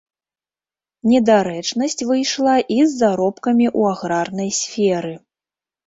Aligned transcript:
Недарэчнасць 1.11 2.01
выйшла 2.13 2.55
і 2.79 2.81
з 2.87 2.91
заробкамі 3.01 3.65
ў 3.79 3.97
аграрнай 3.97 4.49
сферы. 4.65 5.13